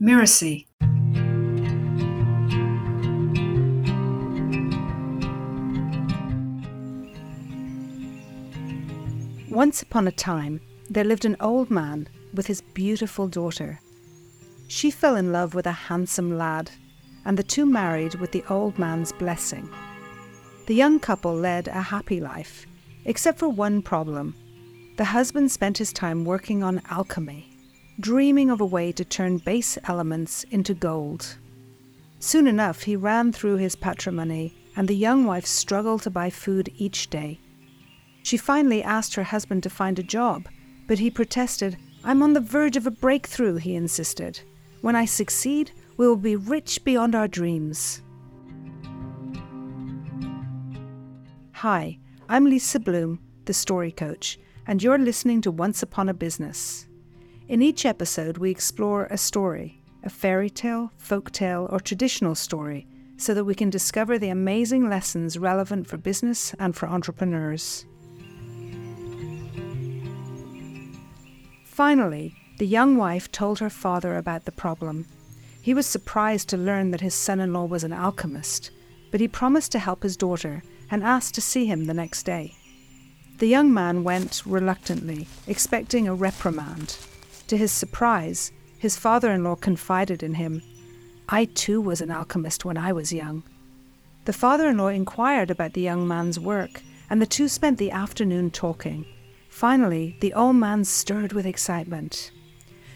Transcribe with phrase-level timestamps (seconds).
[0.00, 0.66] Mirasee.
[9.50, 10.58] Once upon a time,
[10.88, 13.78] there lived an old man with his beautiful daughter.
[14.68, 16.70] She fell in love with a handsome lad,
[17.26, 19.68] and the two married with the old man's blessing.
[20.64, 22.64] The young couple led a happy life,
[23.04, 24.34] except for one problem.
[24.96, 27.49] The husband spent his time working on alchemy,
[28.00, 31.36] dreaming of a way to turn base elements into gold.
[32.18, 36.70] Soon enough, he ran through his patrimony, and the young wife struggled to buy food
[36.76, 37.38] each day.
[38.22, 40.48] She finally asked her husband to find a job,
[40.86, 44.40] but he protested, I'm on the verge of a breakthrough, he insisted.
[44.80, 48.02] When I succeed, we will be rich beyond our dreams.
[51.52, 56.86] Hi, I'm Lisa Bloom, the story coach, and you're listening to Once Upon a Business.
[57.50, 62.86] In each episode, we explore a story, a fairy tale, folk tale, or traditional story,
[63.16, 67.86] so that we can discover the amazing lessons relevant for business and for entrepreneurs.
[71.64, 75.04] Finally, the young wife told her father about the problem.
[75.60, 78.70] He was surprised to learn that his son in law was an alchemist,
[79.10, 82.54] but he promised to help his daughter and asked to see him the next day.
[83.38, 86.96] The young man went reluctantly, expecting a reprimand.
[87.50, 90.62] To his surprise, his father in law confided in him,
[91.28, 93.42] I too was an alchemist when I was young.
[94.24, 97.90] The father in law inquired about the young man's work, and the two spent the
[97.90, 99.04] afternoon talking.
[99.48, 102.30] Finally, the old man stirred with excitement.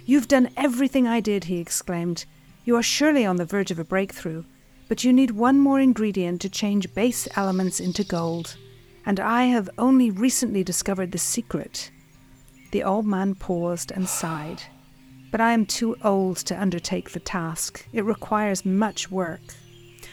[0.06, 2.25] You've done everything I did, he exclaimed.
[2.64, 4.44] You are surely on the verge of a breakthrough,
[4.86, 8.56] but you need one more ingredient to change base elements into gold,
[9.05, 11.91] and I have only recently discovered the secret.
[12.75, 14.61] The old man paused and sighed.
[15.30, 17.86] But I am too old to undertake the task.
[17.92, 19.55] It requires much work.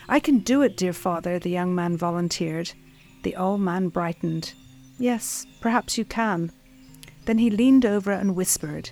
[0.08, 2.72] I can do it, dear father, the young man volunteered.
[3.24, 4.54] The old man brightened.
[5.00, 6.52] Yes, perhaps you can.
[7.26, 8.92] Then he leaned over and whispered,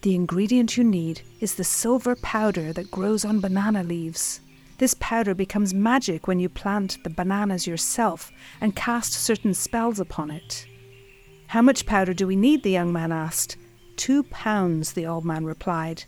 [0.00, 4.40] The ingredient you need is the silver powder that grows on banana leaves.
[4.78, 10.30] This powder becomes magic when you plant the bananas yourself and cast certain spells upon
[10.30, 10.66] it.
[11.50, 12.62] How much powder do we need?
[12.62, 13.56] the young man asked.
[13.96, 16.04] Two pounds, the old man replied.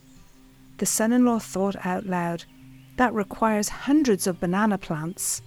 [0.79, 2.45] The son in law thought out loud.
[2.97, 5.43] That requires hundreds of banana plants.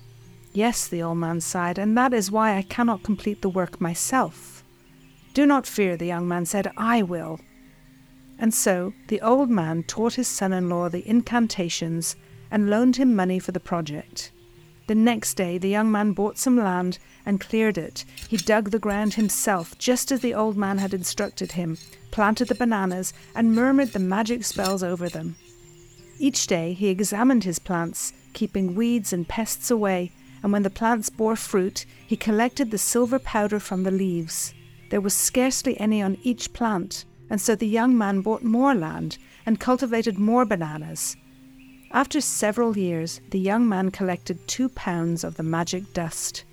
[0.52, 4.66] Yes, the old man sighed, and that is why I cannot complete the work myself.
[5.34, 7.40] Do not fear, the young man said, I will.
[8.38, 12.18] And so the old man taught his son in law the incantations
[12.52, 14.34] and loaned him money for the project.
[14.88, 18.06] The next day, the young man bought some land and cleared it.
[18.30, 21.78] He dug the ground himself, just as the old man had instructed him,
[22.12, 25.38] planted the bananas, and murmured the magic spells over them.
[26.20, 30.12] Each day he examined his plants, keeping weeds and pests away,
[30.44, 34.54] and when the plants bore fruit, he collected the silver powder from the leaves.
[34.92, 39.18] There was scarcely any on each plant, and so the young man bought more land
[39.48, 41.18] and cultivated more bananas.
[41.96, 46.44] After several years, the young man collected two pounds of the magic dust.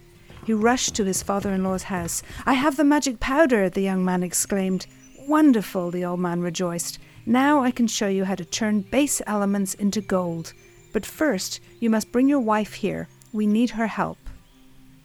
[0.46, 2.22] He rushed to his father in law's house.
[2.46, 4.86] I have the magic powder, the young man exclaimed.
[5.26, 7.00] Wonderful, the old man rejoiced.
[7.26, 10.52] Now I can show you how to turn base elements into gold.
[10.92, 13.08] But first, you must bring your wife here.
[13.32, 14.18] We need her help.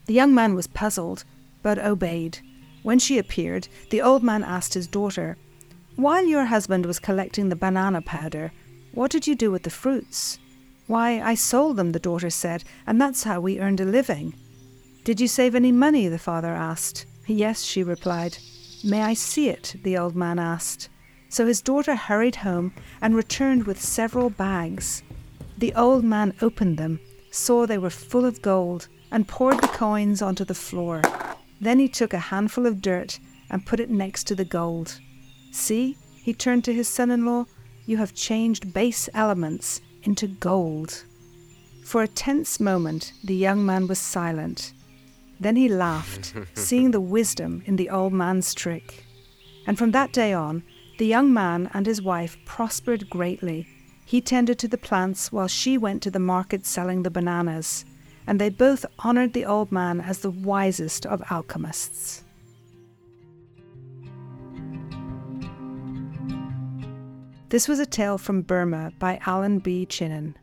[0.06, 1.24] The young man was puzzled,
[1.64, 2.38] but obeyed.
[2.84, 5.36] When she appeared, the old man asked his daughter,
[5.96, 8.52] While your husband was collecting the banana powder,
[8.94, 10.40] what did you do with the fruits?
[10.88, 14.34] Why, I sold them, the daughter said, and that's how we earned a living.
[15.04, 16.08] Did you save any money?
[16.08, 17.06] the father asked.
[17.28, 18.38] Yes, she replied.
[18.84, 19.76] May I see it?
[19.84, 20.90] the old man asked.
[21.30, 25.04] So his daughter hurried home and returned with several bags.
[25.58, 27.00] The old man opened them
[27.38, 31.02] saw they were full of gold, and poured the coins onto the floor.
[31.62, 35.00] Then he took a handful of dirt and put it next to the gold.
[35.52, 37.46] See, he turned to his son in law,
[37.88, 41.04] you have changed base elements into gold.
[41.84, 44.74] For a tense moment, the young man was silent.
[45.40, 49.04] Then he laughed, seeing the wisdom in the old man's trick.
[49.66, 50.62] And from that day on,
[51.00, 53.68] the young man and his wife prospered greatly
[54.08, 57.84] he tended to the plants while she went to the market selling the bananas,
[58.26, 62.24] and they both honoured the old man as the wisest of alchemists.
[67.50, 69.86] This was a tale from Burma by Allan B.
[69.86, 70.36] Chinen.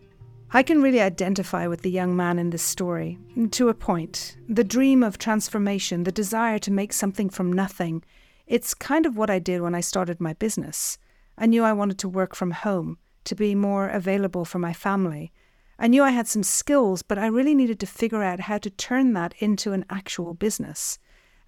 [0.53, 3.19] I can really identify with the young man in this story,
[3.51, 4.39] to a point.
[4.49, 8.03] The dream of transformation, the desire to make something from nothing,
[8.47, 10.97] it's kind of what I did when I started my business.
[11.37, 15.31] I knew I wanted to work from home, to be more available for my family.
[15.79, 18.71] I knew I had some skills, but I really needed to figure out how to
[18.71, 20.99] turn that into an actual business.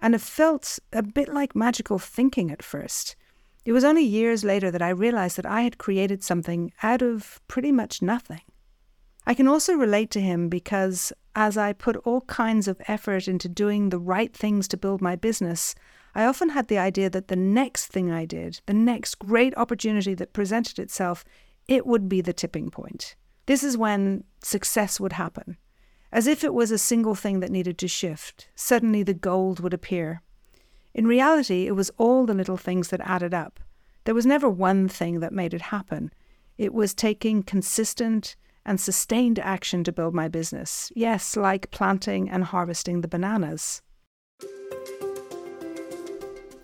[0.01, 3.17] And it felt a bit like magical thinking at first.
[3.67, 7.41] It was only years later that I realized that I had created something out of
[7.49, 8.43] pretty much nothing.
[9.27, 13.49] I can also relate to him because as I put all kinds of effort into
[13.49, 15.75] doing the right things to build my business,
[16.15, 20.15] I often had the idea that the next thing I did, the next great opportunity
[20.15, 21.25] that presented itself,
[21.67, 23.17] it would be the tipping point.
[23.47, 25.57] This is when success would happen.
[26.13, 29.75] As if it was a single thing that needed to shift, suddenly the gold would
[29.75, 30.23] appear.
[30.97, 33.61] In reality, it was all the little things that added up.
[34.05, 36.11] There was never one thing that made it happen.
[36.57, 38.35] It was taking consistent
[38.65, 40.91] and sustained action to build my business.
[40.97, 43.83] Yes, like planting and harvesting the bananas.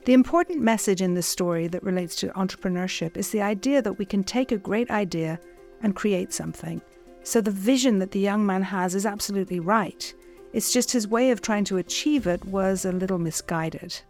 [0.07, 4.07] The important message in this story that relates to entrepreneurship is the idea that we
[4.07, 5.39] can take a great idea
[5.83, 6.81] and create something.
[7.23, 10.15] So the vision that the young man has is absolutely right.
[10.55, 14.01] It's just his way of trying to achieve it was a little misguided.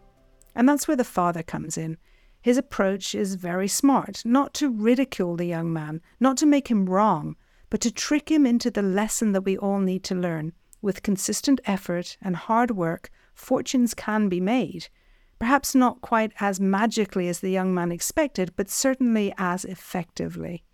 [0.55, 1.99] And that's where the father comes in.
[2.41, 6.87] His approach is very smart, not to ridicule the young man, not to make him
[6.87, 7.37] wrong,
[7.71, 10.53] but to trick him into the lesson that we all need to learn.
[10.83, 14.89] With consistent effort and hard work, fortunes can be made.
[15.39, 20.65] Perhaps not quite as magically as the young man expected, but certainly as effectively.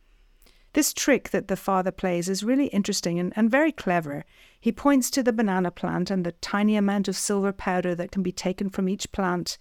[0.78, 4.24] This trick that the father plays is really interesting and, and, very clever.
[4.60, 8.22] He points to the banana plant and the tiny amount of silver powder that can
[8.22, 9.58] be taken from each plant.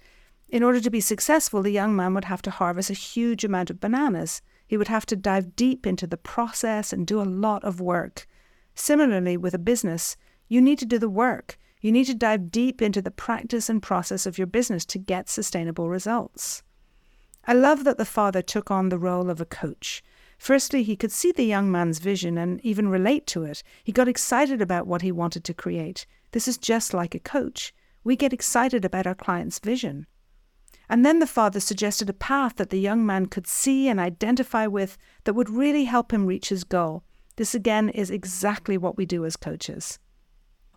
[0.48, 3.72] In order to be successful, the young man would have to harvest a huge amount
[3.72, 4.44] of bananas.
[4.68, 8.28] He would have to dive deep into the process and do a lot of work.
[8.76, 10.18] Similarly, with a business,
[10.48, 11.58] you need to do the work.
[11.82, 15.30] You need to dive deep into the practice and process of your business to get
[15.30, 16.62] sustainable results.
[17.48, 20.04] I love that the father took on the role of a coach.
[20.38, 23.64] Firstly, he could see the young man's vision and even relate to it.
[23.84, 26.06] He got excited about what he wanted to create.
[26.32, 27.74] This is just like a coach.
[28.04, 30.08] We get excited about our client's vision.
[30.90, 34.68] And then the father suggested a path that the young man could see and identify
[34.68, 37.04] with that would really help him reach his goal.
[37.36, 40.00] This again is exactly what we do as coaches.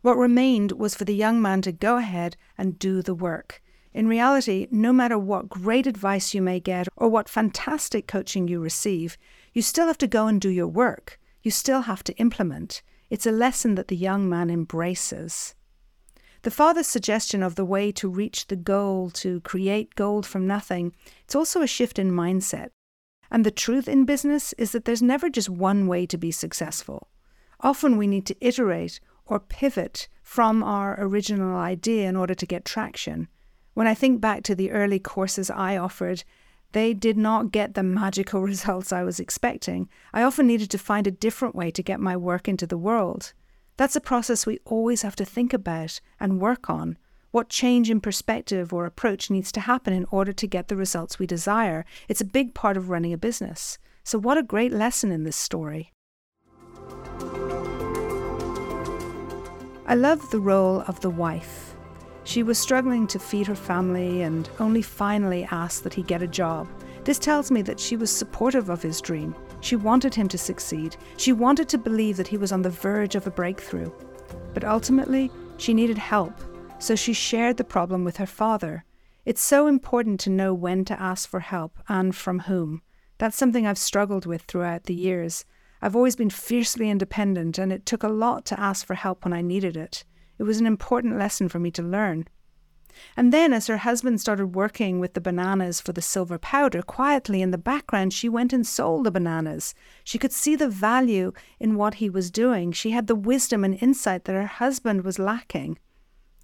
[0.03, 3.62] What remained was for the young man to go ahead and do the work.
[3.92, 8.60] In reality, no matter what great advice you may get or what fantastic coaching you
[8.60, 9.19] receive,
[9.52, 11.19] you still have to go and do your work.
[11.42, 12.82] You still have to implement.
[13.08, 15.54] It's a lesson that the young man embraces.
[16.42, 20.94] The father's suggestion of the way to reach the goal, to create gold from nothing,
[21.25, 22.69] it's also a shift in mindset.
[23.31, 27.08] And the truth in business is that there's never just one way to be successful.
[27.60, 32.64] Often we need to iterate or pivot from our original idea in order to get
[32.64, 33.28] traction.
[33.81, 36.23] When I think back to the early courses I offered,
[36.73, 39.88] they did not get the magical results I was expecting.
[40.12, 43.32] I often needed to find a different way to get my work into the world.
[43.79, 46.99] That's a process we always have to think about and work on.
[47.31, 51.19] What change in perspective or approach needs to happen in order to get the results
[51.19, 51.87] we desire?
[52.06, 53.79] It's a big part of running a business.
[54.05, 55.94] So, what a great lesson in this story.
[59.87, 61.69] I love the role of the wife.
[62.31, 66.29] She was struggling to feed her family and only finally asked that he get a
[66.29, 66.69] job.
[67.03, 69.35] This tells me that she was supportive of his dream.
[69.62, 70.97] She wanted him to succeed.
[71.16, 73.90] She wanted to believe that he was on the verge of a breakthrough.
[74.54, 76.33] But ultimately, she needed help,
[76.78, 78.85] so she shared the problem with her father.
[79.25, 82.83] It's so important to know when to ask for help and from whom.
[83.19, 85.45] That's something I've struggled with throughout the years.
[85.83, 89.33] I've always been fiercely independent, and it took a lot to ask for help when
[89.33, 90.04] I needed it.
[90.40, 92.25] It was an important lesson for me to learn.
[93.14, 97.42] And then, as her husband started working with the bananas for the silver powder, quietly
[97.42, 99.75] in the background, she went and sold the bananas.
[100.02, 102.73] She could see the value in what he was doing.
[102.73, 105.78] She had the wisdom and insight that her husband was lacking.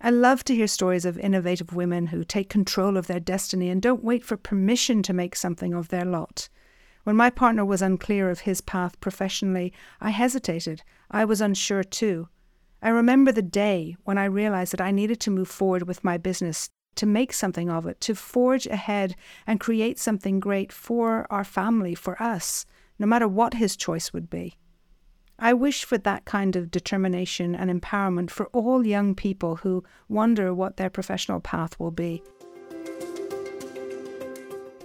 [0.02, 3.80] I love to hear stories of innovative women who take control of their destiny and
[3.80, 6.50] don't wait for permission to make something of their lot.
[7.04, 9.72] When my partner was unclear of his path professionally,
[10.02, 10.82] I hesitated.
[11.10, 12.28] I was unsure too.
[12.86, 16.18] I remember the day when I realized that I needed to move forward with my
[16.18, 21.42] business, to make something of it, to forge ahead and create something great for our
[21.42, 22.64] family, for us,
[23.00, 24.54] no matter what his choice would be.
[25.36, 30.54] I wish for that kind of determination and empowerment for all young people who wonder
[30.54, 32.22] what their professional path will be.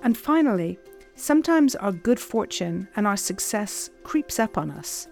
[0.02, 0.80] And finally,
[1.22, 5.08] Sometimes our good fortune and our success creeps up on us,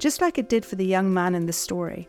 [0.00, 2.08] just like it did for the young man in the story.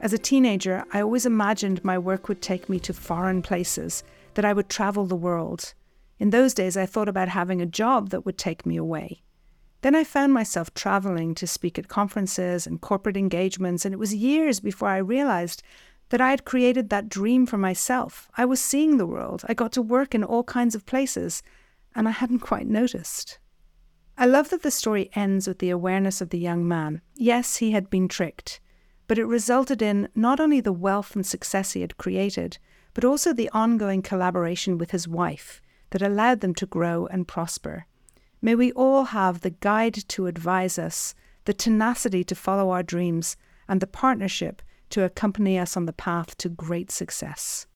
[0.00, 4.02] As a teenager, I always imagined my work would take me to foreign places,
[4.34, 5.74] that I would travel the world.
[6.18, 9.22] In those days, I thought about having a job that would take me away.
[9.82, 14.14] Then I found myself traveling to speak at conferences and corporate engagements, and it was
[14.14, 15.62] years before I realized
[16.08, 18.30] that I had created that dream for myself.
[18.36, 19.44] I was seeing the world.
[19.48, 21.42] I got to work in all kinds of places,
[21.94, 23.38] and I hadn't quite noticed.
[24.16, 27.00] I love that the story ends with the awareness of the young man.
[27.16, 28.60] Yes, he had been tricked,
[29.10, 32.58] but it resulted in not only the wealth and success he had created,
[32.94, 37.86] but also the ongoing collaboration with his wife that allowed them to grow and prosper.
[38.40, 41.12] May we all have the guide to advise us,
[41.44, 43.36] the tenacity to follow our dreams,
[43.68, 47.66] and the partnership to accompany us on the path to great success.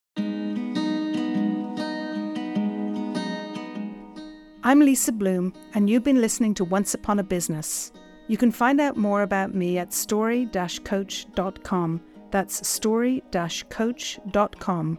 [4.62, 7.90] I'm Lisa Bloom, and you've been listening to Once Upon a Business.
[8.26, 10.48] You can find out more about me at story
[10.84, 12.00] coach.com.
[12.30, 13.22] That's story
[13.68, 14.98] coach.com.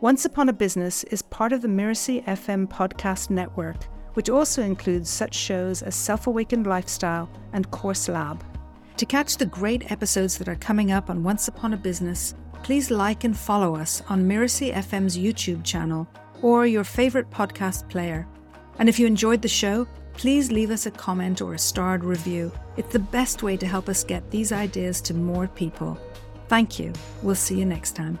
[0.00, 5.10] Once Upon a Business is part of the Mirasee FM podcast network, which also includes
[5.10, 8.42] such shows as Self Awakened Lifestyle and Course Lab.
[8.96, 12.90] To catch the great episodes that are coming up on Once Upon a Business, please
[12.90, 16.08] like and follow us on Mirasee FM's YouTube channel
[16.42, 18.26] or your favourite podcast player.
[18.78, 22.50] And if you enjoyed the show, please leave us a comment or a starred review.
[22.76, 25.98] It's the best way to help us get these ideas to more people.
[26.48, 26.92] Thank you.
[27.22, 28.18] We'll see you next time.